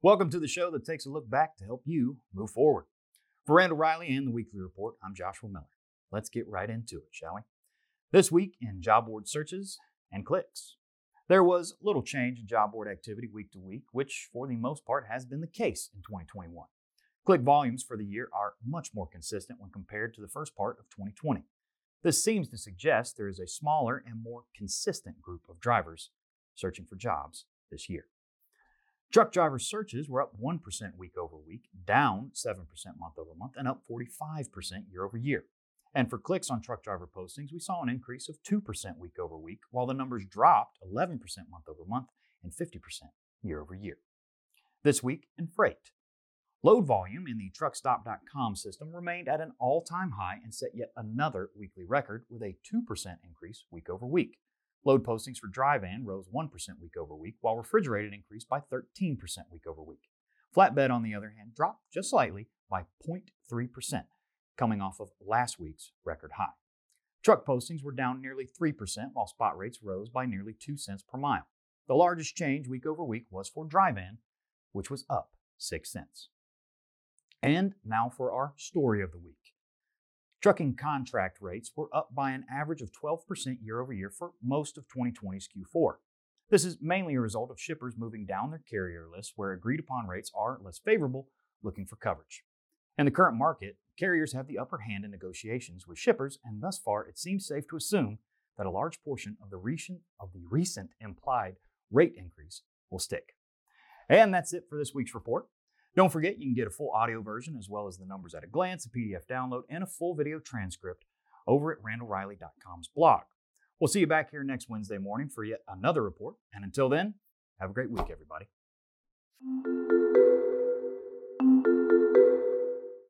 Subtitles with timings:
[0.00, 2.84] Welcome to the show that takes a look back to help you move forward.
[3.44, 5.66] For Randall Reilly and the Weekly Report, I'm Joshua Miller.
[6.12, 7.40] Let's get right into it, shall we?
[8.12, 9.76] This week in job board searches
[10.12, 10.76] and clicks.
[11.28, 14.86] There was little change in job board activity week to week, which for the most
[14.86, 16.68] part has been the case in 2021.
[17.26, 20.78] Click volumes for the year are much more consistent when compared to the first part
[20.78, 21.42] of 2020.
[22.04, 26.10] This seems to suggest there is a smaller and more consistent group of drivers
[26.54, 28.04] searching for jobs this year.
[29.10, 30.60] Truck driver searches were up 1%
[30.98, 32.58] week over week, down 7%
[32.98, 34.12] month over month, and up 45%
[34.90, 35.44] year over year.
[35.94, 39.38] And for clicks on truck driver postings, we saw an increase of 2% week over
[39.38, 41.18] week, while the numbers dropped 11%
[41.50, 42.08] month over month
[42.42, 42.80] and 50%
[43.42, 43.96] year over year.
[44.84, 45.92] This week in freight,
[46.62, 50.92] load volume in the truckstop.com system remained at an all time high and set yet
[50.96, 54.36] another weekly record with a 2% increase week over week.
[54.84, 59.18] Load postings for dry van rose 1% week over week, while refrigerated increased by 13%
[59.50, 60.08] week over week.
[60.56, 64.04] Flatbed, on the other hand, dropped just slightly by 0.3%,
[64.56, 66.54] coming off of last week's record high.
[67.22, 68.74] Truck postings were down nearly 3%,
[69.12, 71.48] while spot rates rose by nearly 2 cents per mile.
[71.86, 74.18] The largest change week over week was for dry van,
[74.72, 76.28] which was up 6 cents.
[77.42, 79.54] And now for our story of the week.
[80.40, 84.78] Trucking contract rates were up by an average of 12% year over year for most
[84.78, 85.94] of 2020's Q4.
[86.48, 90.06] This is mainly a result of shippers moving down their carrier list where agreed upon
[90.06, 91.26] rates are less favorable,
[91.60, 92.44] looking for coverage.
[92.96, 96.78] In the current market, carriers have the upper hand in negotiations with shippers, and thus
[96.78, 98.18] far it seems safe to assume
[98.56, 101.56] that a large portion of the recent, of the recent implied
[101.90, 103.34] rate increase will stick.
[104.08, 105.46] And that's it for this week's report.
[105.96, 108.44] Don't forget, you can get a full audio version as well as the numbers at
[108.44, 111.04] a glance, a PDF download, and a full video transcript
[111.46, 113.22] over at randallreilly.com's blog.
[113.80, 116.36] We'll see you back here next Wednesday morning for yet another report.
[116.52, 117.14] And until then,
[117.60, 118.48] have a great week, everybody.